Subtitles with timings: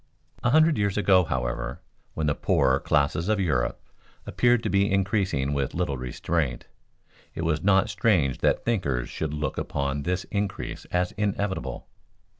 [0.41, 1.79] A hundred years ago, however,
[2.15, 3.79] when the poorer classes of Europe
[4.25, 6.65] appeared to be increasing with little restraint,
[7.35, 11.85] it was not strange that thinkers should look upon this increase as inevitable.